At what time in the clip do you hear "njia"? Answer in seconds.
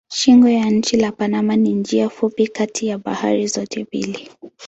1.73-2.09